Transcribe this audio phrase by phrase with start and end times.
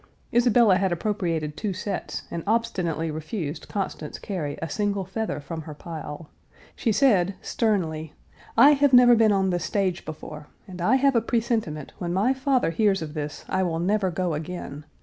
[0.33, 5.75] Isabella had appropriated two sets and obstinately refused Constance Cary a single feather from her
[5.75, 6.31] pile.
[6.75, 8.13] She said, sternly:
[8.57, 12.33] "I have never been on the stage before, and I have a presentiment when my
[12.33, 14.85] father hears of this, I will never go again.